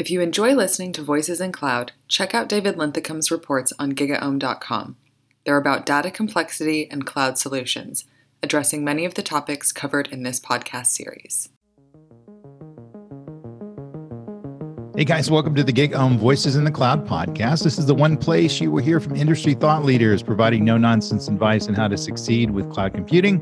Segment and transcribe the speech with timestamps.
[0.00, 4.96] If you enjoy listening to Voices in Cloud, check out David Linthicum's reports on gigaom.com.
[5.44, 8.06] They're about data complexity and cloud solutions,
[8.42, 11.50] addressing many of the topics covered in this podcast series.
[14.96, 17.62] Hey guys, welcome to the GigaOM Voices in the Cloud podcast.
[17.62, 21.28] This is the one place you will hear from industry thought leaders providing no nonsense
[21.28, 23.38] advice on how to succeed with cloud computing,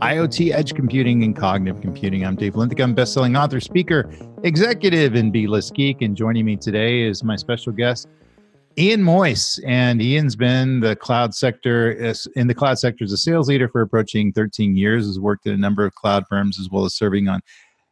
[0.00, 2.24] IoT, edge computing, and cognitive computing.
[2.24, 4.10] I'm Dave Linthicum, bestselling author, speaker,
[4.42, 6.00] executive, and B list geek.
[6.00, 8.08] And joining me today is my special guest,
[8.78, 9.60] Ian Moyse.
[9.66, 11.92] And Ian's been the cloud sector
[12.34, 15.52] in the cloud sector as a sales leader for approaching 13 years, has worked at
[15.52, 17.42] a number of cloud firms as well as serving on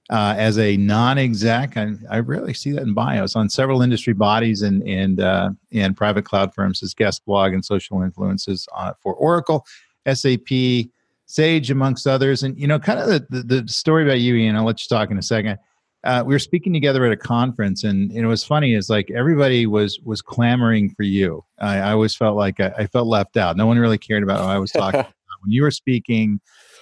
[0.08, 1.76] uh, as a non-exec.
[1.76, 5.94] I, I rarely see that in bios on several industry bodies and and uh, and
[5.94, 9.66] private cloud firms as guest blog and social influences uh, for Oracle,
[10.10, 10.88] SAP,
[11.28, 12.42] Sage, amongst others.
[12.42, 14.56] And you know, kind of the, the, the story about you, Ian.
[14.56, 15.58] I'll let you talk in a second.
[16.04, 18.74] Uh, we were speaking together at a conference, and, and, it was funny.
[18.74, 21.44] Is like everybody was was clamoring for you.
[21.58, 23.56] I, I always felt like I, I, felt left out.
[23.56, 25.12] No one really cared about what I was talking about.
[25.42, 26.40] When you were speaking,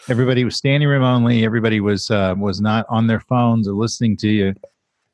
[0.09, 1.45] everybody was standing room only.
[1.45, 4.55] Everybody was uh, was not on their phones or listening to you.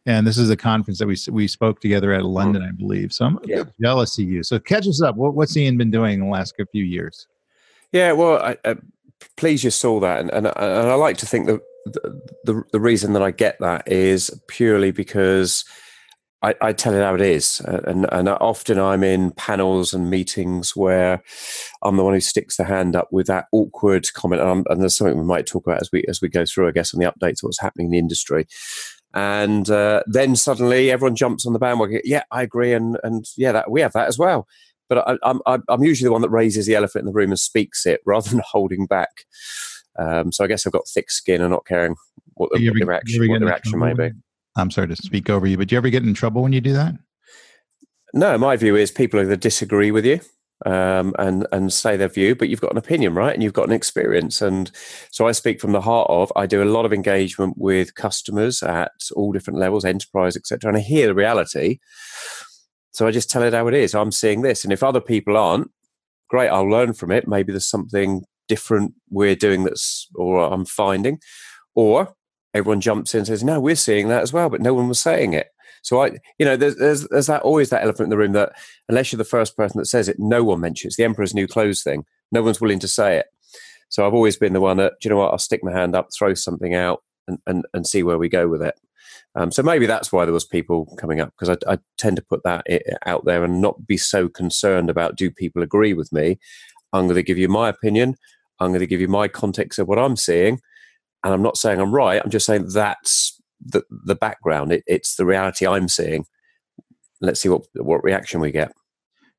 [0.06, 3.12] And this is a conference that we we spoke together at London, I believe.
[3.12, 3.64] So I'm yeah.
[3.80, 4.44] jealous of you.
[4.44, 5.16] So catch us up.
[5.16, 7.26] What, what's Ian been doing in the last few years?
[7.92, 8.76] Yeah, well, I, I,
[9.36, 12.80] please you saw that, and, and and I like to think that the, the the
[12.80, 15.64] reason that I get that is purely because
[16.42, 20.74] I, I, tell it how it is, and and often I'm in panels and meetings
[20.74, 21.22] where
[21.82, 24.96] I'm the one who sticks the hand up with that awkward comment, and, and there's
[24.96, 27.10] something we might talk about as we as we go through, I guess, on the
[27.10, 28.46] updates what's happening in the industry.
[29.14, 32.00] And uh, then suddenly everyone jumps on the bandwagon.
[32.02, 34.48] Yeah, I agree, and and yeah, that we have that as well.
[34.92, 37.30] But I, am I'm, I'm usually the one that raises the elephant in the room
[37.30, 39.24] and speaks it rather than holding back.
[39.98, 41.96] Um, so I guess I've got thick skin and not caring
[42.34, 44.10] what the, what reaction, what the reaction may be.
[44.56, 46.60] I'm sorry to speak over you, but do you ever get in trouble when you
[46.60, 46.94] do that?
[48.12, 50.20] No, my view is people either disagree with you
[50.66, 53.32] um, and and say their view, but you've got an opinion, right?
[53.32, 54.42] And you've got an experience.
[54.42, 54.70] And
[55.10, 56.30] so I speak from the heart of.
[56.36, 60.68] I do a lot of engagement with customers at all different levels, enterprise, etc.
[60.68, 61.78] And I hear the reality.
[62.92, 63.94] So I just tell it how it is.
[63.94, 65.70] I'm seeing this, and if other people aren't,
[66.28, 66.48] great.
[66.48, 67.26] I'll learn from it.
[67.26, 71.18] Maybe there's something different we're doing that's, or I'm finding,
[71.74, 72.14] or
[72.54, 75.00] everyone jumps in and says, "No, we're seeing that as well," but no one was
[75.00, 75.48] saying it.
[75.82, 78.52] So I, you know, there's, there's there's that always that elephant in the room that
[78.88, 81.82] unless you're the first person that says it, no one mentions the emperor's new clothes
[81.82, 82.04] thing.
[82.30, 83.26] No one's willing to say it.
[83.88, 85.32] So I've always been the one that, do you know what?
[85.32, 88.48] I'll stick my hand up, throw something out, and and, and see where we go
[88.48, 88.74] with it.
[89.34, 92.22] Um, so maybe that's why there was people coming up because I, I, tend to
[92.22, 92.66] put that
[93.06, 96.38] out there and not be so concerned about do people agree with me.
[96.92, 98.16] I'm going to give you my opinion.
[98.60, 100.60] I'm going to give you my context of what I'm seeing,
[101.24, 102.20] and I'm not saying I'm right.
[102.22, 104.72] I'm just saying that's the the background.
[104.72, 106.26] It, it's the reality I'm seeing.
[107.22, 108.72] Let's see what what reaction we get.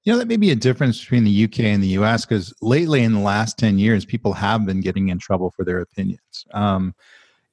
[0.04, 3.04] You know, that may be a difference between the UK and the US because lately
[3.04, 6.46] in the last 10 years, people have been getting in trouble for their opinions.
[6.54, 6.94] Um,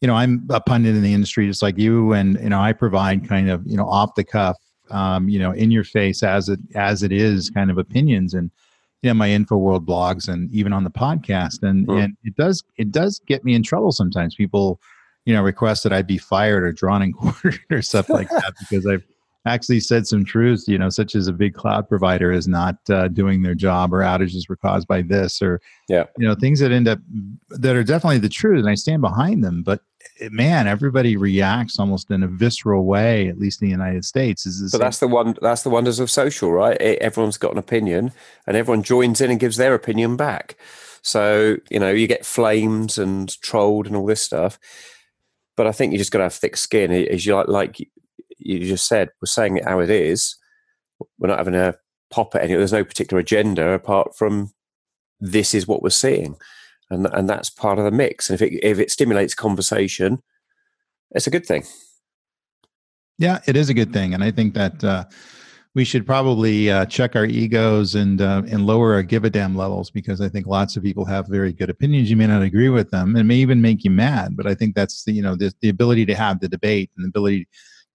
[0.00, 2.72] you know, I'm a pundit in the industry just like you, and you know, I
[2.72, 4.56] provide kind of, you know, off the cuff,
[4.90, 8.34] um, you know, in your face as it as it is kind of opinions.
[8.34, 8.50] And
[9.02, 12.04] you know my InfoWorld blogs and even on the podcast and mm.
[12.04, 14.80] and it does it does get me in trouble sometimes people
[15.24, 18.54] you know request that i be fired or drawn and quartered or stuff like that
[18.58, 19.04] because i've
[19.46, 23.08] actually said some truths you know such as a big cloud provider is not uh,
[23.08, 26.72] doing their job or outages were caused by this or yeah you know things that
[26.72, 26.98] end up
[27.48, 29.80] that are definitely the truth and i stand behind them but
[30.20, 34.46] Eh, man, everybody reacts almost in a visceral way, at least in the United States.
[34.46, 35.36] Is but that's the one.
[35.40, 36.80] That's the wonders of social, right?
[36.80, 38.12] It, everyone's got an opinion,
[38.46, 40.56] and everyone joins in and gives their opinion back.
[41.02, 44.58] So you know, you get flames and trolled and all this stuff.
[45.56, 47.90] But I think you just got to have thick skin, as you like, like
[48.38, 49.10] you just said.
[49.20, 50.36] We're saying it how it is.
[51.18, 51.74] We're not having a
[52.10, 52.54] pop at any.
[52.54, 54.52] There's no particular agenda apart from
[55.20, 56.36] this is what we're seeing
[56.90, 58.28] and and that's part of the mix.
[58.28, 60.22] And if it if it stimulates conversation,
[61.12, 61.64] it's a good thing.
[63.18, 65.04] Yeah, it is a good thing, and I think that uh,
[65.74, 69.54] we should probably uh, check our egos and uh, and lower our give a damn
[69.54, 72.10] levels because I think lots of people have very good opinions.
[72.10, 74.36] You may not agree with them, and may even make you mad.
[74.36, 77.04] But I think that's the you know the, the ability to have the debate and
[77.04, 77.46] the ability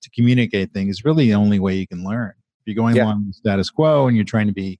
[0.02, 2.34] to communicate things is really the only way you can learn.
[2.62, 3.04] If you're going yeah.
[3.04, 4.80] along the status quo and you're trying to be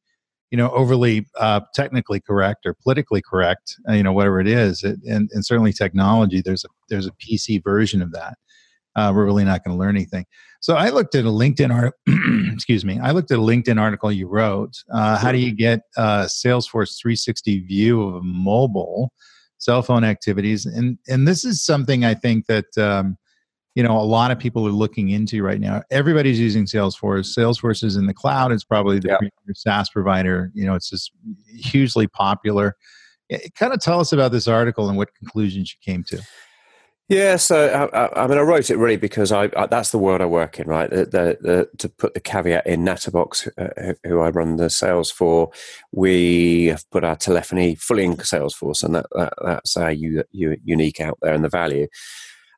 [0.56, 4.86] you know overly uh, technically correct or politically correct uh, you know whatever it is
[4.86, 8.38] it, and, and certainly technology there's a there's a pc version of that.
[8.96, 10.26] Uh, we're really not going to learn anything.
[10.62, 12.00] So i looked at a linkedin article
[12.54, 15.82] excuse me i looked at a linkedin article you wrote uh, how do you get
[15.98, 19.12] uh salesforce 360 view of mobile
[19.58, 20.66] cell phone activities?
[20.66, 23.18] And and this is something i think that um,
[23.76, 25.84] you know a lot of people are looking into right now.
[25.92, 27.38] Everybody's using Salesforce.
[27.38, 28.52] Salesforce is in the cloud.
[28.52, 29.32] It's probably the yep.
[29.54, 30.52] SaaS provider.
[30.54, 31.12] You know, it's just
[31.48, 32.76] hugely popular.
[33.56, 36.22] Kind of tell us about this article and what conclusions you came to.
[37.08, 40.22] Yeah, so I, I, mean, I wrote it really because I, I, that's the world
[40.22, 40.90] I work in, right?
[40.90, 45.12] The, the, the, to put the caveat in, Natterbox, uh, who I run the sales
[45.12, 45.52] for,
[45.92, 50.58] we have put our telephony fully in Salesforce, and that, that that's our u, u,
[50.64, 51.88] unique out there and the value.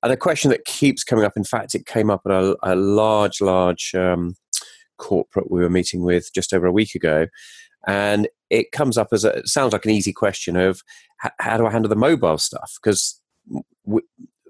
[0.04, 2.76] And the question that keeps coming up, in fact, it came up at a, a
[2.76, 4.36] large, large um,
[4.98, 7.28] corporate we were meeting with just over a week ago,
[7.88, 10.82] and it comes up as a, it sounds like an easy question of
[11.40, 13.20] how do I handle the mobile stuff because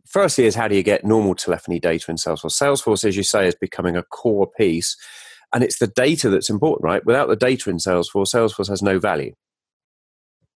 [0.05, 2.59] firstly is how do you get normal telephony data in Salesforce?
[2.59, 4.97] Salesforce, as you say, is becoming a core piece,
[5.53, 7.05] and it's the data that's important, right?
[7.05, 9.33] Without the data in Salesforce, Salesforce has no value.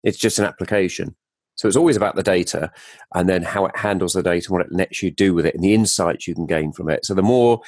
[0.04, 1.16] It's just an application.
[1.62, 2.72] So it's always about the data
[3.13, 5.54] and then how it handles the data and what it lets you do with it
[5.54, 7.06] and the insights you can gain from it.
[7.06, 7.62] So the more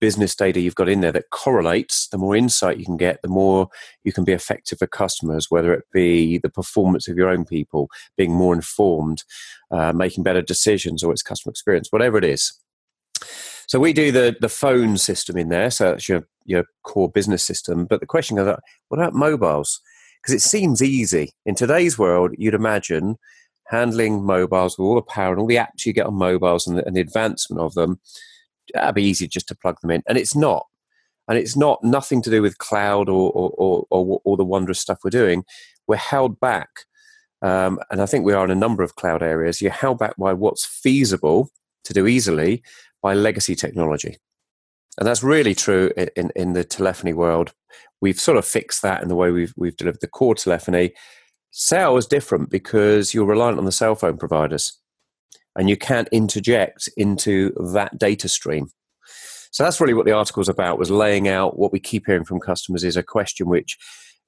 [0.00, 3.28] business data you've got in there that correlates, the more insight you can get, the
[3.28, 3.68] more
[4.02, 7.88] you can be effective for customers, whether it be the performance of your own people,
[8.16, 9.22] being more informed,
[9.70, 12.54] uh, making better decisions, or its customer experience, whatever it is.
[13.68, 17.44] So we do the the phone system in there, so that's your your core business
[17.44, 17.84] system.
[17.84, 18.46] But the question is,
[18.88, 19.80] what about mobiles?
[20.22, 22.34] Because it seems easy in today's world.
[22.36, 23.16] You'd imagine
[23.68, 26.76] handling mobiles with all the power and all the apps you get on mobiles and
[26.76, 28.00] the, and the advancement of them
[28.74, 30.02] that'd be easy just to plug them in.
[30.08, 30.66] And it's not.
[31.28, 34.98] And it's not nothing to do with cloud or, or, or, or the wondrous stuff
[35.04, 35.44] we're doing.
[35.86, 36.68] We're held back.
[37.42, 39.62] Um, and I think we are in a number of cloud areas.
[39.62, 41.50] You're held back by what's feasible
[41.84, 42.62] to do easily
[43.00, 44.18] by legacy technology.
[44.98, 47.52] And that's really true in, in, in the telephony world.
[48.00, 50.92] We've sort of fixed that in the way we've, we've delivered the core telephony.
[51.50, 54.78] Cell is different because you're reliant on the cell phone providers
[55.56, 58.68] and you can't interject into that data stream.
[59.50, 62.24] So that's really what the article is about was laying out what we keep hearing
[62.24, 63.76] from customers is a question which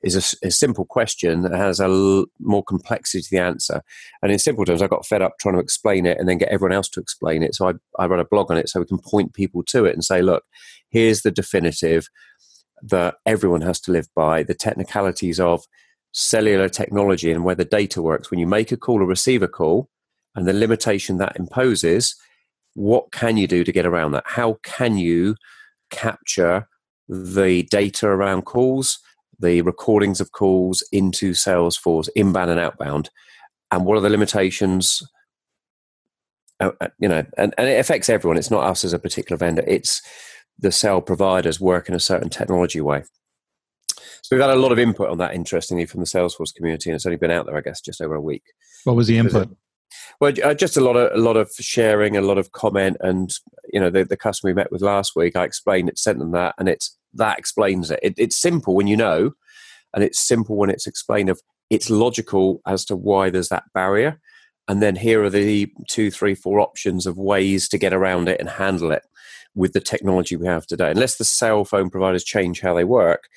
[0.02, 3.82] is a, a simple question that has a l- more complexity to the answer.
[4.22, 6.48] And in simple terms, I got fed up trying to explain it and then get
[6.48, 7.54] everyone else to explain it.
[7.54, 9.94] So I, I wrote a blog on it so we can point people to it
[9.94, 10.44] and say, look,
[10.90, 12.08] here's the definitive
[12.82, 15.64] that everyone has to live by, the technicalities of
[16.12, 18.30] cellular technology and where the data works.
[18.30, 19.88] When you make a call or receive a call,
[20.34, 22.16] and the limitation that imposes,
[22.74, 24.24] what can you do to get around that?
[24.26, 25.36] How can you
[25.90, 26.68] capture
[27.08, 28.98] the data around calls,
[29.42, 33.10] the recordings of calls into Salesforce, inbound and outbound?
[33.70, 35.02] And what are the limitations?
[36.60, 38.38] Uh, uh, you know, and, and it affects everyone.
[38.38, 39.64] It's not us as a particular vendor.
[39.66, 40.02] It's
[40.58, 43.02] the cell providers work in a certain technology way.
[44.22, 46.94] So we've had a lot of input on that, interestingly, from the Salesforce community, and
[46.94, 48.44] it's only been out there, I guess, just over a week.
[48.84, 49.56] What was the input?
[50.20, 53.32] Well, uh, just a lot of a lot of sharing, a lot of comment, and
[53.72, 55.36] you know the, the customer we met with last week.
[55.36, 58.00] I explained it, sent them that, and it's that explains it.
[58.02, 58.14] it.
[58.16, 59.32] It's simple when you know,
[59.94, 61.28] and it's simple when it's explained.
[61.28, 64.20] Of it's logical as to why there's that barrier,
[64.68, 68.40] and then here are the two, three, four options of ways to get around it
[68.40, 69.02] and handle it
[69.54, 70.90] with the technology we have today.
[70.90, 73.28] Unless the cell phone providers change how they work,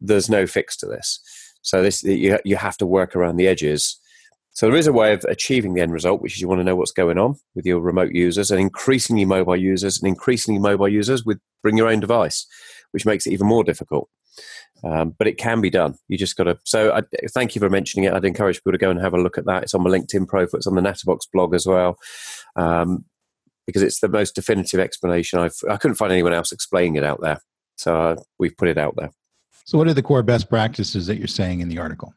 [0.00, 1.20] there's no fix to this.
[1.62, 3.98] So this you you have to work around the edges
[4.56, 6.64] so there is a way of achieving the end result, which is you want to
[6.64, 10.88] know what's going on with your remote users and increasingly mobile users and increasingly mobile
[10.88, 12.46] users with bring your own device,
[12.92, 14.08] which makes it even more difficult.
[14.84, 15.94] Um, but it can be done.
[16.08, 16.58] You just got to.
[16.64, 18.12] So I, thank you for mentioning it.
[18.12, 19.62] I'd encourage people to go and have a look at that.
[19.62, 20.58] It's on my LinkedIn profile.
[20.58, 21.96] It's on the Natterbox blog as well,
[22.56, 23.04] um,
[23.66, 25.38] because it's the most definitive explanation.
[25.38, 27.40] I've I couldn't find anyone else explaining it out there,
[27.76, 29.10] so uh, we've put it out there.
[29.64, 32.14] So, what are the core best practices that you're saying in the article?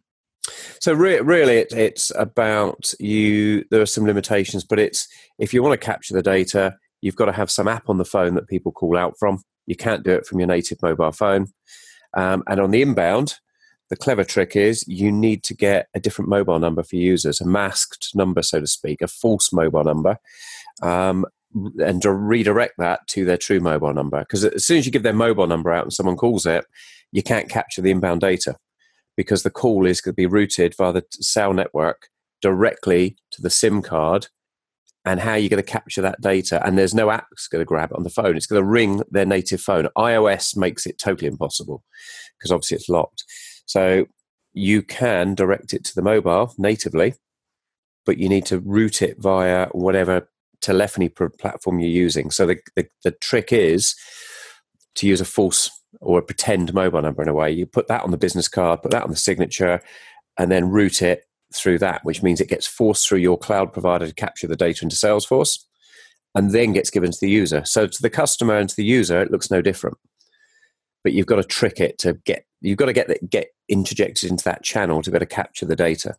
[0.80, 3.66] So re- really, it, it's about you.
[3.72, 5.08] There are some limitations, but it's
[5.38, 8.06] if you want to capture the data, you've got to have some app on the
[8.06, 9.42] phone that people call out from.
[9.70, 11.46] You can't do it from your native mobile phone.
[12.18, 13.36] Um, and on the inbound,
[13.92, 17.46] the clever trick is you need to get a different mobile number for users, a
[17.46, 20.18] masked number, so to speak, a false mobile number,
[20.82, 21.24] um,
[21.78, 24.20] and to redirect that to their true mobile number.
[24.20, 26.66] Because as soon as you give their mobile number out and someone calls it,
[27.12, 28.56] you can't capture the inbound data
[29.16, 32.10] because the call is going to be routed via the cell network
[32.42, 34.30] directly to the SIM card
[35.06, 36.66] and how you're going to capture that data.
[36.66, 38.36] And there's no app's going to grab it on the phone.
[38.36, 39.88] It's going to ring their native phone.
[39.98, 41.84] iOS makes it totally impossible
[42.38, 43.24] because obviously it's locked.
[43.66, 44.06] So
[44.54, 47.14] you can direct it to the mobile natively,
[48.06, 50.30] but you need to route it via whatever
[50.62, 52.32] telephony platform you're using.
[52.32, 53.96] So the, the, the trick is
[54.96, 55.70] to use a false
[56.02, 57.52] or a pretend mobile number in a way.
[57.52, 59.82] You put that on the business card, put that on the signature,
[60.38, 64.08] and then route it through that, which means it gets forced through your cloud provider
[64.08, 65.64] to capture the data into Salesforce.
[66.36, 67.64] and then gets given to the user.
[67.66, 69.98] So to the customer and to the user, it looks no different.
[71.04, 74.44] But you've got to trick it to get you've got to get get interjected into
[74.44, 76.16] that channel to be able to capture the data.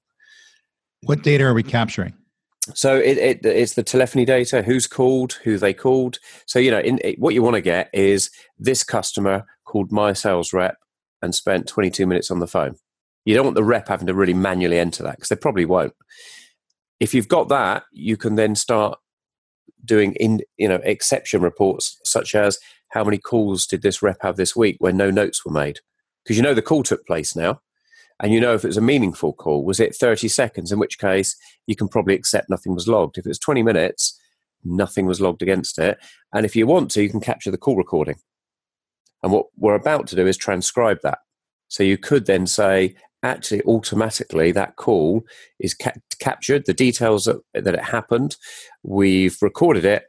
[1.03, 2.15] What data are we capturing?
[2.75, 6.19] So it, it, it's the telephony data, who's called, who they called.
[6.47, 10.13] So you know, in, it, what you want to get is this customer called my
[10.13, 10.77] sales rep
[11.23, 12.77] and spent 22 minutes on the phone.
[13.25, 15.95] You don't want the rep having to really manually enter that because they probably won't.
[16.99, 18.99] If you've got that, you can then start
[19.85, 22.59] doing in you know exception reports such as
[22.89, 25.81] how many calls did this rep have this week when no notes were made?
[26.25, 27.61] Because you know the call took place now
[28.21, 30.99] and you know if it was a meaningful call was it 30 seconds in which
[30.99, 31.37] case
[31.67, 33.19] you can probably accept nothing was logged.
[33.19, 34.19] If it was 20 minutes
[34.63, 35.99] nothing was logged against it
[36.35, 38.17] and if you want to you can capture the call recording.
[39.23, 41.19] And what we're about to do is transcribe that.
[41.69, 45.23] So you could then say actually automatically that call
[45.59, 48.37] is ca- captured the details that, that it happened
[48.83, 50.05] we've recorded it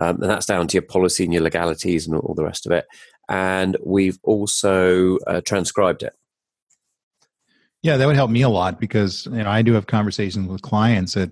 [0.00, 2.72] um, and that's down to your policy and your legalities and all the rest of
[2.72, 2.86] it
[3.28, 6.14] and we've also uh, transcribed it.
[7.82, 10.62] Yeah that would help me a lot because you know i do have conversations with
[10.62, 11.30] clients that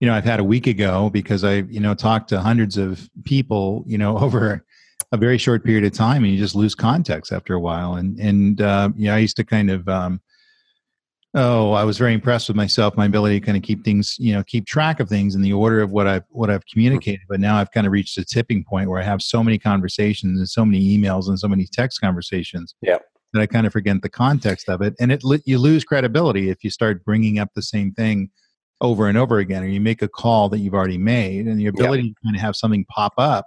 [0.00, 3.10] you know i've had a week ago because i you know talked to hundreds of
[3.24, 4.64] people you know over
[5.10, 8.18] a very short period of time and you just lose context after a while and
[8.18, 10.20] and uh, you know i used to kind of um,
[11.34, 14.32] oh i was very impressed with myself my ability to kind of keep things you
[14.32, 17.40] know keep track of things in the order of what i've what i've communicated but
[17.40, 20.48] now i've kind of reached a tipping point where i have so many conversations and
[20.48, 22.98] so many emails and so many text conversations yeah.
[23.32, 26.62] that i kind of forget the context of it and it you lose credibility if
[26.62, 28.30] you start bringing up the same thing
[28.82, 31.66] over and over again or you make a call that you've already made and the
[31.66, 33.46] ability to kind of have something pop up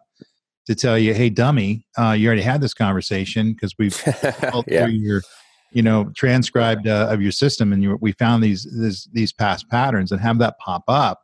[0.66, 4.02] to tell you hey dummy uh, you already had this conversation because we've
[4.68, 4.88] yeah.
[4.88, 5.22] your
[5.76, 9.70] you know transcribed uh, of your system and you, we found these, these these past
[9.70, 11.20] patterns and have that pop up.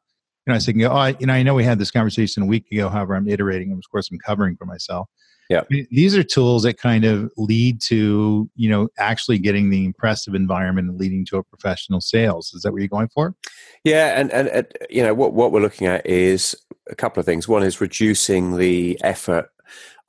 [0.46, 2.46] You know i said oh I, you know i know we had this conversation a
[2.46, 5.08] week ago however i'm iterating and of course i'm covering for myself.
[5.50, 5.63] Yeah.
[5.70, 10.89] These are tools that kind of lead to you know actually getting the impressive environment
[10.89, 12.53] and leading to a professional sales.
[12.53, 13.36] Is that what you're going for?
[13.84, 16.55] Yeah and and, and you know what what we're looking at is
[16.89, 17.48] a couple of things.
[17.48, 19.50] One is reducing the effort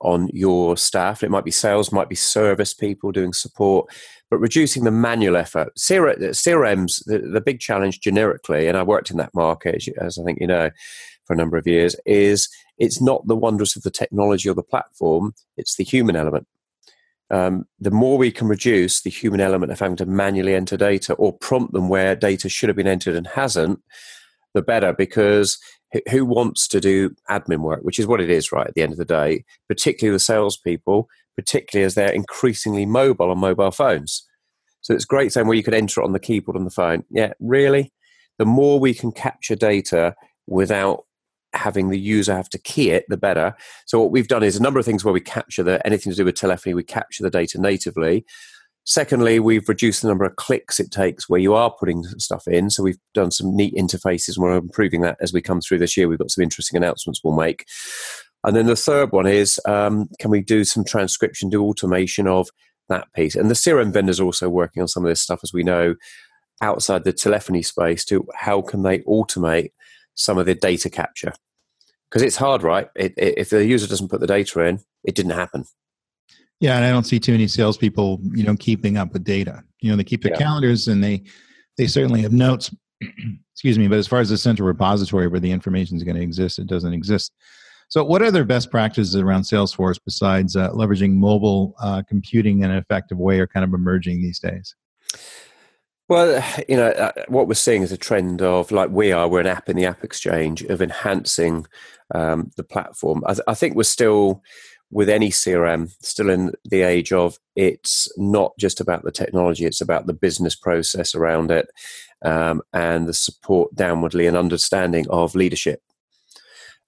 [0.03, 1.23] on your staff.
[1.23, 3.89] It might be sales, might be service people doing support,
[4.29, 5.73] but reducing the manual effort.
[5.77, 10.39] CRMs, the, the big challenge generically, and I worked in that market, as I think
[10.39, 10.69] you know,
[11.25, 14.61] for a number of years, is it's not the wonders of the technology or the
[14.61, 16.47] platform, it's the human element.
[17.31, 21.13] Um, the more we can reduce the human element of having to manually enter data
[21.13, 23.79] or prompt them where data should have been entered and hasn't,
[24.53, 25.57] the better because
[26.09, 28.91] who wants to do admin work, which is what it is, right, at the end
[28.91, 34.27] of the day, particularly the salespeople, particularly as they're increasingly mobile on mobile phones.
[34.81, 37.03] So it's great saying, well, you could enter it on the keyboard on the phone.
[37.09, 37.93] Yeah, really?
[38.37, 40.15] The more we can capture data
[40.47, 41.05] without
[41.53, 43.55] having the user have to key it, the better.
[43.85, 46.17] So what we've done is a number of things where we capture the anything to
[46.17, 48.25] do with telephony, we capture the data natively.
[48.85, 52.69] Secondly, we've reduced the number of clicks it takes where you are putting stuff in.
[52.69, 55.95] So we've done some neat interfaces and we're improving that as we come through this
[55.95, 56.07] year.
[56.07, 57.65] We've got some interesting announcements we'll make.
[58.43, 62.49] And then the third one is um, can we do some transcription, do automation of
[62.89, 63.35] that piece?
[63.35, 65.95] And the CRM vendors are also working on some of this stuff, as we know,
[66.61, 69.71] outside the telephony space to how can they automate
[70.15, 71.33] some of the data capture?
[72.09, 72.89] Because it's hard, right?
[72.95, 75.65] It, it, if the user doesn't put the data in, it didn't happen.
[76.63, 79.61] Yeah, and I don't see too many salespeople, you know, keeping up with data.
[79.81, 80.37] You know, they keep their yeah.
[80.37, 81.21] calendars and they
[81.77, 82.73] they certainly have notes.
[83.51, 86.21] excuse me, but as far as the central repository where the information is going to
[86.21, 87.33] exist, it doesn't exist.
[87.89, 92.71] So, what are their best practices around Salesforce besides uh, leveraging mobile uh, computing in
[92.71, 94.73] an effective way, are kind of emerging these days?
[96.07, 99.41] Well, you know, uh, what we're seeing is a trend of like we are, we're
[99.41, 101.65] an app in the app exchange of enhancing
[102.15, 103.21] um, the platform.
[103.25, 104.41] I, th- I think we're still
[104.93, 109.81] with any CRM, still in the age of it's not just about the technology, it's
[109.81, 111.67] about the business process around it
[112.23, 115.81] um, and the support downwardly and understanding of leadership.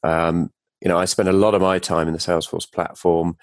[0.04, 3.38] Um, you know, I spend a lot of my time in the Salesforce platform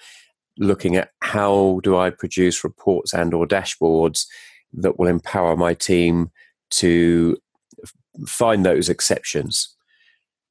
[0.57, 4.27] looking at how do I produce reports and or dashboards
[4.71, 6.31] that will empower my team
[6.69, 7.37] to
[8.25, 9.75] find those exceptions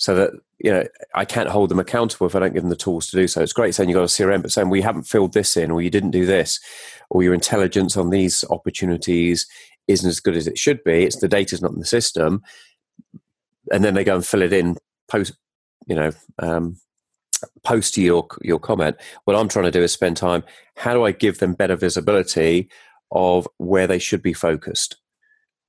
[0.03, 2.77] so that you know I can't hold them accountable if I don't give them the
[2.77, 3.41] tools to do so.
[3.41, 5.71] It's great saying you've got a CRM, but saying we well, haven't filled this in,
[5.71, 6.59] or you didn't do this,
[7.09, 9.47] or your intelligence on these opportunities
[9.87, 11.05] isn't as good as it should be.
[11.05, 12.43] It's the data's not in the system,
[13.71, 15.35] and then they go and fill it in post,
[15.87, 16.79] you know, um,
[17.63, 18.97] post to your your comment.
[19.23, 20.43] What I'm trying to do is spend time.
[20.75, 22.69] How do I give them better visibility
[23.13, 24.97] of where they should be focused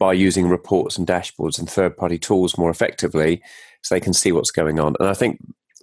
[0.03, 3.41] by using reports and dashboards and third party tools more effectively?
[3.83, 4.95] so they can see what's going on.
[4.99, 5.39] And I think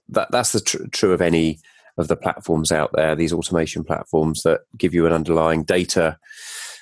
[0.08, 1.60] that that's the tr- true of any
[1.98, 3.14] of the platforms out there.
[3.14, 6.18] These automation platforms that give you an underlying data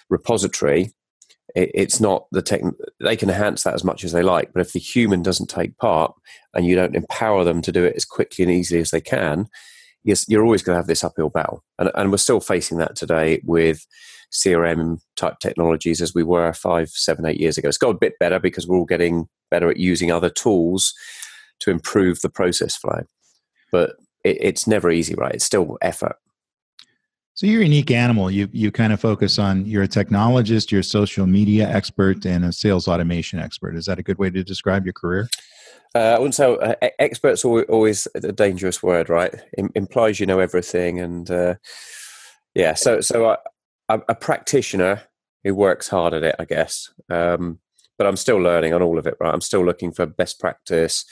[0.09, 0.93] repository.
[1.55, 2.63] It, it's not the tech.
[3.01, 5.77] They can enhance that as much as they like, but if the human doesn't take
[5.79, 6.15] part
[6.55, 9.49] and you don't empower them to do it as quickly and easily as they can,
[10.05, 11.65] yes, you're always going to have this uphill battle.
[11.79, 13.85] And, and we're still facing that today with
[14.33, 17.69] CRM type technologies as we were five, seven, eight years ago.
[17.69, 20.95] It's got a bit better because we're all getting better at using other tools
[21.61, 23.03] to improve the process flow.
[23.73, 25.35] But it, it's never easy, right?
[25.35, 26.17] It's still effort.
[27.35, 28.33] So you're a unique animal.
[28.33, 32.45] You you kind of focus on you're a technologist, you're a social media expert, and
[32.45, 33.77] a sales automation expert.
[33.77, 35.29] Is that a good way to describe your career?
[35.95, 39.33] Uh, I wouldn't say uh, expert's always a dangerous word, right?
[39.53, 41.55] It implies you know everything, and uh,
[42.57, 42.75] yeah.
[42.75, 43.37] So so I,
[43.89, 45.03] I'm a practitioner
[45.45, 46.91] who works hard at it, I guess.
[47.09, 47.59] Um,
[47.97, 49.33] but I'm still learning on all of it, right?
[49.33, 51.05] I'm still looking for best practice,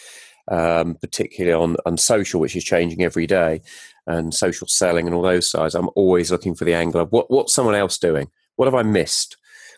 [0.49, 3.61] um, particularly on, on social, which is changing every day,
[4.07, 5.75] and social selling and all those sides.
[5.75, 8.29] I'm always looking for the angle of what what's someone else doing?
[8.55, 9.37] What have I missed?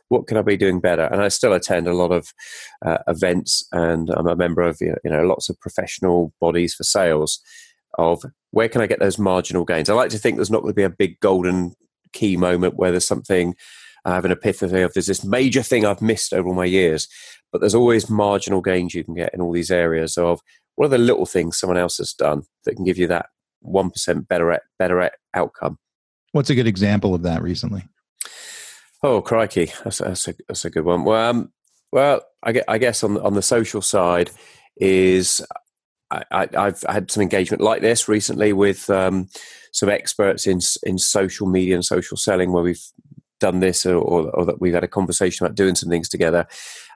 [0.09, 1.05] What can I be doing better?
[1.05, 2.33] And I still attend a lot of
[2.85, 7.41] uh, events, and I'm a member of you know lots of professional bodies for sales.
[7.97, 9.89] Of where can I get those marginal gains?
[9.89, 11.75] I like to think there's not going to be a big golden
[12.13, 13.55] key moment where there's something
[14.05, 17.09] I have an epiphany of there's this major thing I've missed over all my years.
[17.53, 20.41] But there's always marginal gains you can get in all these areas of
[20.77, 23.27] what are the little things someone else has done that can give you that
[23.65, 25.79] 1% better, better outcome.
[26.33, 27.85] What's a good example of that recently?
[29.03, 29.73] Oh, crikey.
[29.85, 31.05] That's, that's, a, that's a good one.
[31.05, 31.53] Well, um,
[31.91, 34.31] well I, I guess on, on the social side
[34.77, 35.45] is
[36.11, 39.29] I, have had some engagement like this recently with um,
[39.73, 42.83] some experts in in social media and social selling, where we've
[43.41, 46.47] done this or, or, or, that we've had a conversation about doing some things together.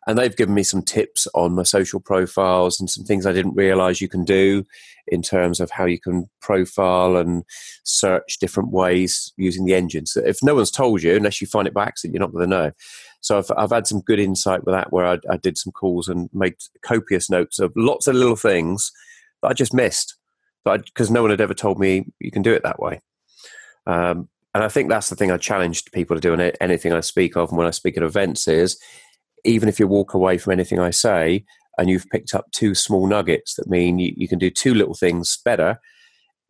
[0.06, 3.54] And they've given me some tips on my social profiles and some things I didn't
[3.54, 4.64] realize you can do
[5.06, 7.44] in terms of how you can profile and
[7.84, 10.16] search different ways using the engines.
[10.16, 12.56] If no one's told you, unless you find it by accident, you're not going to
[12.56, 12.72] know.
[13.20, 16.08] So I've, I've had some good insight with that where I, I did some calls
[16.08, 18.90] and made copious notes of lots of little things
[19.42, 20.16] that I just missed
[20.64, 23.00] because no one had ever told me you can do it that way.
[23.86, 27.00] Um, and I think that's the thing I challenged people to do in anything I
[27.00, 28.78] speak of and when I speak at events is
[29.44, 31.44] even if you walk away from anything I say
[31.78, 34.94] and you've picked up two small nuggets that mean you, you can do two little
[34.94, 35.78] things better,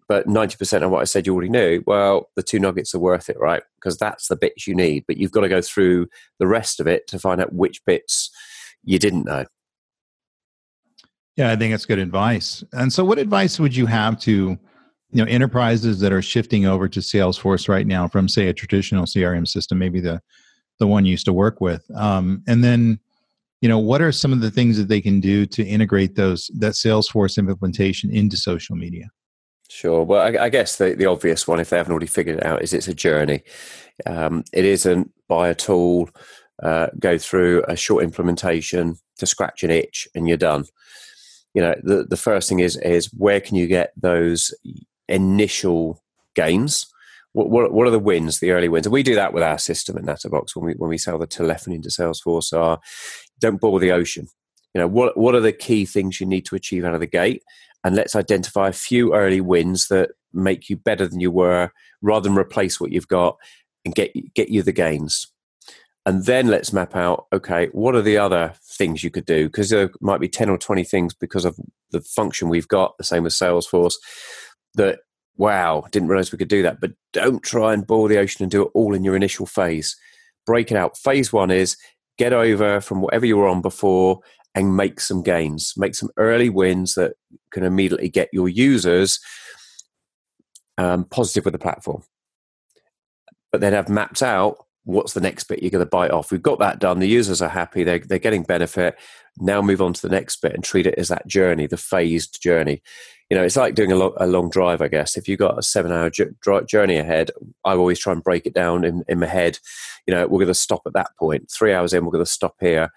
[0.08, 3.30] but 90% of what I said you already knew, well, the two nuggets are worth
[3.30, 3.62] it, right?
[3.76, 6.86] Because that's the bits you need, but you've got to go through the rest of
[6.86, 8.30] it to find out which bits
[8.82, 9.46] you didn't know.
[11.36, 12.62] Yeah, I think that's good advice.
[12.72, 14.58] And so, what advice would you have to
[15.12, 19.04] you know enterprises that are shifting over to salesforce right now from say a traditional
[19.04, 20.20] crm system maybe the
[20.78, 22.98] the one you used to work with um, and then
[23.60, 26.50] you know what are some of the things that they can do to integrate those
[26.58, 29.08] that salesforce implementation into social media
[29.68, 30.02] Sure.
[30.02, 32.60] Well, I, I, guess the, the obvious one, if they haven't already figured it out,
[32.60, 33.42] is it's a journey.
[34.04, 36.10] Um, it isn't buy a tool,
[36.62, 40.66] uh, go through a short implementation to scratch an itch, and you're done.
[41.54, 44.54] You know, the the first thing is is where can you get those
[45.08, 46.02] initial
[46.34, 46.86] gains.
[47.32, 48.86] What, what, what, are the wins, the early wins?
[48.86, 51.26] And we do that with our system at Natterbox when we when we sell the
[51.26, 52.56] telephony into Salesforce.
[52.56, 52.78] Are
[53.38, 54.28] don't boil the ocean.
[54.74, 57.06] You know what what are the key things you need to achieve out of the
[57.06, 57.42] gate,
[57.84, 61.70] and let's identify a few early wins that make you better than you were,
[62.02, 63.36] rather than replace what you've got
[63.84, 65.28] and get get you the gains.
[66.04, 69.46] And then let's map out okay, what are the other things you could do?
[69.46, 71.56] Because there might be 10 or 20 things because of
[71.92, 73.94] the function we've got, the same as Salesforce,
[74.74, 75.00] that
[75.36, 76.80] wow, didn't realize we could do that.
[76.80, 79.96] But don't try and boil the ocean and do it all in your initial phase.
[80.46, 80.98] Break it out.
[80.98, 81.76] Phase one is
[82.18, 84.20] get over from whatever you were on before
[84.54, 87.12] and make some gains, make some early wins that
[87.52, 89.20] can immediately get your users
[90.76, 92.02] um, positive with the platform.
[93.52, 96.30] But then have mapped out what's the next bit you're going to bite off.
[96.30, 96.98] We've got that done.
[96.98, 97.84] The users are happy.
[97.84, 98.96] They're, they're getting benefit.
[99.38, 102.42] Now move on to the next bit and treat it as that journey, the phased
[102.42, 102.82] journey
[103.32, 105.16] you know, it's like doing a, lo- a long drive, I guess.
[105.16, 107.30] If you've got a seven hour journey ahead,
[107.64, 109.58] I always try and break it down in, in my head.
[110.06, 111.50] You know, we're going to stop at that point.
[111.50, 112.90] Three hours in, we're going to stop here.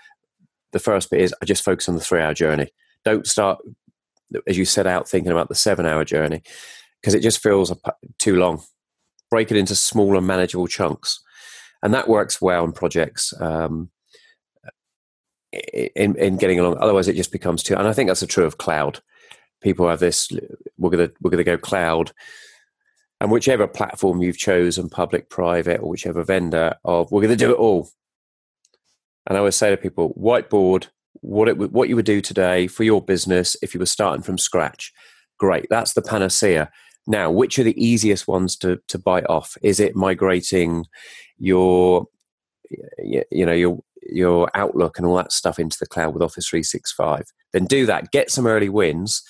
[0.74, 2.68] The first bit is I just focus on the three hour journey.
[3.06, 3.60] Don't start,
[4.46, 6.44] as you set out, thinking about the seven hour journey
[7.00, 7.74] because it just feels
[8.20, 8.62] too long.
[9.32, 11.24] Break it into smaller, manageable chunks.
[11.86, 13.34] And that works well on projects.
[13.40, 13.92] Um,
[15.96, 16.78] in, in getting along.
[16.80, 17.76] Otherwise, it just becomes too.
[17.76, 19.00] And I think that's true of cloud
[19.62, 20.30] people have this
[20.78, 22.12] we're going to we're to go cloud
[23.20, 27.52] and whichever platform you've chosen public private or whichever vendor of we're going to do
[27.52, 27.90] it all
[29.26, 30.88] and i always say to people whiteboard
[31.22, 34.38] what it what you would do today for your business if you were starting from
[34.38, 34.94] scratch
[35.38, 36.72] Great, that's the panacea.
[37.08, 39.58] Now, which are the easiest ones to, to bite off?
[39.62, 40.86] Is it migrating
[41.38, 42.08] your,
[43.00, 47.26] you know, your your Outlook and all that stuff into the cloud with Office 365?
[47.54, 48.12] Then do that.
[48.12, 49.24] Get some early wins.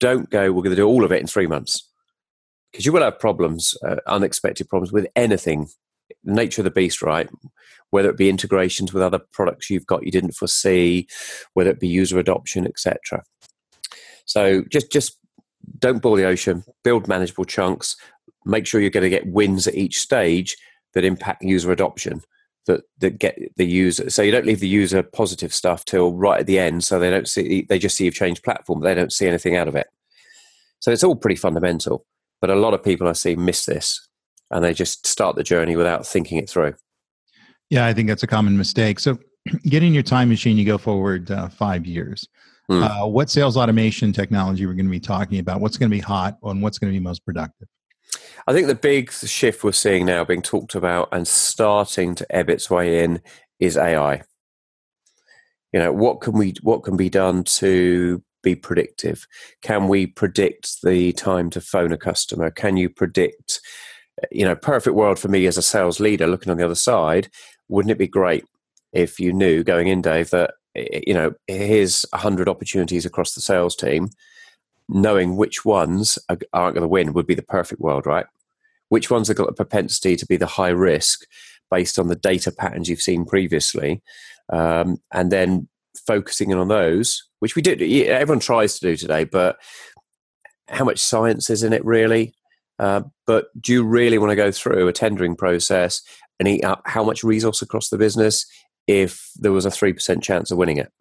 [0.00, 0.52] Don't go.
[0.52, 1.88] We're going to do all of it in three months
[2.70, 5.68] because you will have problems, uh, unexpected problems with anything.
[6.24, 7.28] Nature of the beast, right?
[7.90, 11.08] Whether it be integrations with other products you've got you didn't foresee,
[11.54, 13.22] whether it be user adoption, etc.
[14.24, 15.18] So just just
[15.82, 17.96] don't boil the ocean, build manageable chunks,
[18.46, 20.56] make sure you're going to get wins at each stage
[20.94, 22.22] that impact user adoption
[22.66, 26.40] that that get the user so you don't leave the user positive stuff till right
[26.40, 29.12] at the end so they don't see they just see you've changed platform they don't
[29.12, 29.88] see anything out of it.
[30.78, 32.06] So it's all pretty fundamental
[32.40, 34.08] but a lot of people i see miss this
[34.50, 36.74] and they just start the journey without thinking it through.
[37.70, 39.00] Yeah i think that's a common mistake.
[39.00, 39.18] So
[39.64, 42.28] getting your time machine you go forward uh, five years
[42.70, 42.82] Mm.
[42.82, 45.60] Uh, what sales automation technology we're going to be talking about?
[45.60, 47.68] What's going to be hot and what's going to be most productive?
[48.46, 52.50] I think the big shift we're seeing now being talked about and starting to ebb
[52.50, 53.20] its way in
[53.58, 54.22] is AI.
[55.72, 59.26] You know, what can we what can be done to be predictive?
[59.62, 62.50] Can we predict the time to phone a customer?
[62.50, 63.60] Can you predict
[64.30, 67.28] you know, perfect world for me as a sales leader looking on the other side,
[67.68, 68.44] wouldn't it be great
[68.92, 73.76] if you knew going in, Dave, that you know, here's 100 opportunities across the sales
[73.76, 74.08] team,
[74.88, 78.26] knowing which ones aren't going to win would be the perfect world, right?
[78.88, 81.26] Which ones have got a propensity to be the high risk
[81.70, 84.02] based on the data patterns you've seen previously,
[84.52, 85.68] um, and then
[86.06, 87.72] focusing in on those, which we do.
[88.06, 89.56] Everyone tries to do today, but
[90.68, 92.34] how much science is in it really?
[92.78, 96.02] Uh, but do you really want to go through a tendering process
[96.38, 98.46] and eat up how much resource across the business
[98.86, 100.92] if there was a 3% chance of winning it.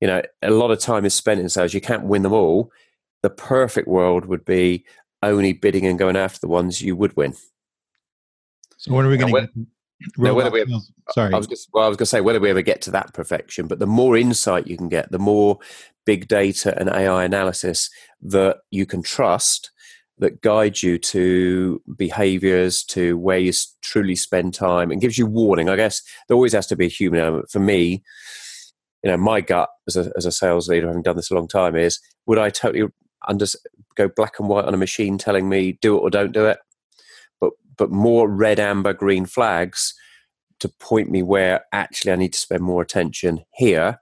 [0.00, 1.74] You know, a lot of time is spent in sales.
[1.74, 2.72] You can't win them all.
[3.22, 4.84] The perfect world would be
[5.22, 7.34] only bidding and going after the ones you would win.
[8.78, 9.50] So when are we going to get?
[10.16, 10.72] Whether we ever,
[11.12, 12.90] sorry, I was just, well, I was going to say whether we ever get to
[12.90, 15.60] that perfection, but the more insight you can get, the more
[16.04, 17.88] big data and AI analysis
[18.22, 19.70] that you can trust,
[20.18, 25.68] that guides you to behaviors, to where you truly spend time, and gives you warning.
[25.68, 27.50] I guess there always has to be a human element.
[27.50, 28.02] For me,
[29.02, 31.48] you know, my gut as a, as a sales leader, having done this a long
[31.48, 32.88] time, is would I totally
[33.26, 33.46] under,
[33.96, 36.58] go black and white on a machine telling me do it or don't do it?
[37.40, 39.94] But but more red, amber, green flags
[40.60, 43.98] to point me where actually I need to spend more attention here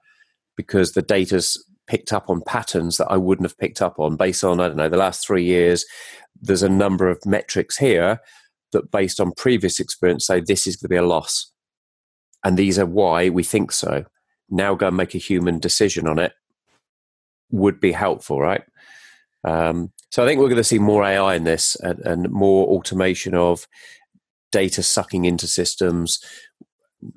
[0.56, 4.44] because the data's picked up on patterns that I wouldn't have picked up on based
[4.44, 5.84] on, I don't know, the last three years.
[6.40, 8.20] There's a number of metrics here
[8.70, 11.52] that, based on previous experience, say this is going to be a loss.
[12.44, 14.04] And these are why we think so.
[14.48, 16.32] Now go and make a human decision on it
[17.50, 18.62] would be helpful, right?
[19.42, 22.68] Um, so I think we're going to see more AI in this and, and more
[22.68, 23.66] automation of
[24.52, 26.22] data sucking into systems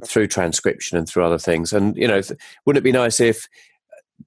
[0.04, 1.74] through transcription and through other things.
[1.74, 2.22] And you know,
[2.66, 3.48] wouldn't it be nice if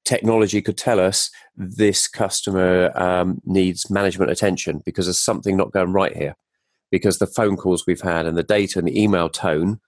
[0.06, 5.92] technology could tell us this customer um, needs management attention because there's something not going
[5.92, 6.36] right here.
[6.90, 9.80] Because the phone calls we've had and the data and the email tone,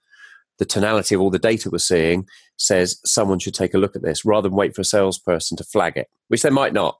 [0.59, 2.27] the tonality of all the data we're seeing
[2.57, 5.63] says someone should take a look at this rather than wait for a salesperson to
[5.63, 6.99] flag it, which they might not.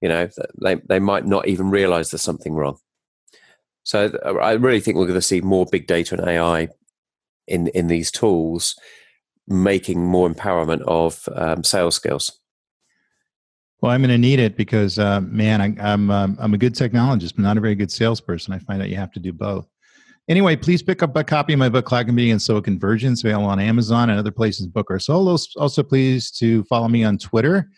[0.00, 0.28] You know,
[0.60, 2.78] they, they might not even realize there's something wrong.
[3.82, 6.68] So I really think we're going to see more big data and AI
[7.48, 8.76] in in these tools
[9.48, 12.38] making more empowerment of um, sales skills?
[13.80, 16.58] Well, I'm going to need it because, uh, man, I, am I'm, um, I'm a
[16.58, 18.54] good technologist, but not a very good salesperson.
[18.54, 19.66] I find that you have to do both.
[20.28, 23.48] Anyway, please pick up a copy of my book, Cloud Computing and SOA Convergence, available
[23.48, 25.48] on Amazon and other places book or solos.
[25.56, 27.68] Also, please to follow me on Twitter,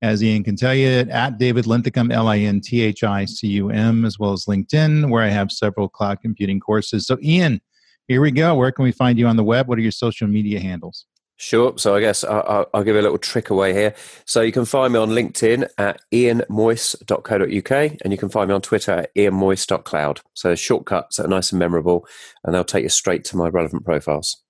[0.00, 5.28] as Ian can tell you, at David Linthicum, L-I-N-T-H-I-C-U-M, as well as LinkedIn, where I
[5.28, 7.06] have several cloud computing courses.
[7.06, 7.60] So, Ian,
[8.08, 8.54] here we go.
[8.54, 9.68] Where can we find you on the web?
[9.68, 11.06] What are your social media handles?
[11.36, 11.76] Sure.
[11.76, 13.96] So I guess I'll, I'll, give a little trick away here.
[14.26, 18.62] So you can find me on LinkedIn at ianmoyse.co.uk and you can find me on
[18.62, 20.20] Twitter at ianmoyse.cloud.
[20.34, 22.06] So shortcuts that are nice and memorable
[22.44, 24.40] and they'll take you straight to my relevant profiles.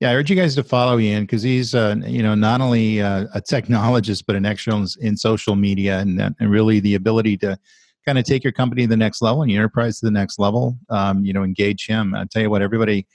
[0.00, 3.00] Yeah, I urge you guys to follow Ian because he's, uh, you know, not only
[3.00, 7.56] uh, a technologist but an expert in social media and, and really the ability to
[8.06, 10.38] kind of take your company to the next level and your enterprise to the next
[10.38, 10.78] level.
[10.88, 12.14] Um, you know, engage him.
[12.14, 13.06] I tell you what, everybody,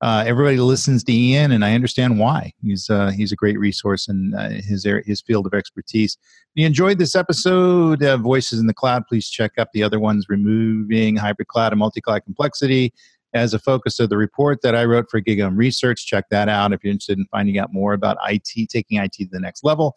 [0.00, 2.52] uh, everybody listens to Ian, and I understand why.
[2.60, 6.18] He's uh, he's a great resource in uh, his his field of expertise.
[6.54, 10.26] If you enjoyed this episode Voices in the Cloud, please check out the other ones,
[10.28, 12.92] removing hybrid cloud and multi-cloud complexity.
[13.34, 16.72] As a focus of the report that I wrote for GigaOM Research, check that out
[16.72, 19.96] if you're interested in finding out more about IT, taking IT to the next level.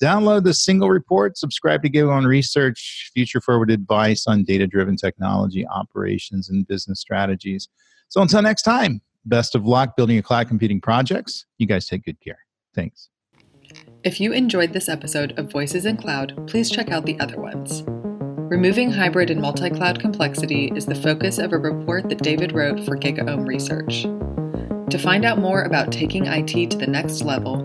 [0.00, 5.66] Download the single report, subscribe to GigaOM Research, future forward advice on data driven technology,
[5.66, 7.68] operations, and business strategies.
[8.08, 11.46] So until next time, best of luck building your cloud computing projects.
[11.58, 12.38] You guys take good care.
[12.74, 13.08] Thanks.
[14.04, 17.82] If you enjoyed this episode of Voices in Cloud, please check out the other ones.
[18.48, 22.78] Removing hybrid and multi cloud complexity is the focus of a report that David wrote
[22.84, 24.04] for GigaOM Research.
[24.88, 27.56] To find out more about taking IT to the next level,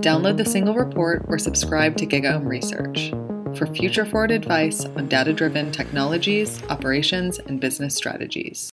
[0.00, 3.10] download the single report or subscribe to GigaOM Research
[3.58, 8.66] for future forward advice on data driven technologies, operations, and business strategies.